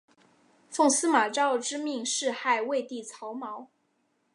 [0.67, 3.67] 奉司马昭之命弑害魏帝曹髦。